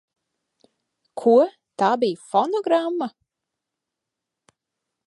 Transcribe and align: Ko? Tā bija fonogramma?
Ko? 1.23 1.33
Tā 1.83 1.91
bija 2.05 2.23
fonogramma? 2.33 3.11